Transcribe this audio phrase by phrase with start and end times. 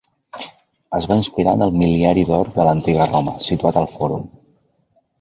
[0.99, 4.29] Es va inspirar en el Mil·liari d'or de l'antiga Roma, situat al fòrum.